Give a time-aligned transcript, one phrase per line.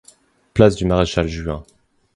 [0.55, 1.63] Place du Maréchal Juin.